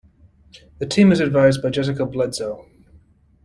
The 0.79 0.87
team 0.87 1.11
is 1.11 1.19
advised 1.19 1.61
by 1.61 1.69
Jessica 1.69 2.07
Bledsoe. 2.07 2.67